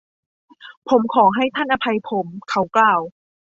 [0.89, 3.01] ผมขอให้ท่านอภัยผม เขากล่าว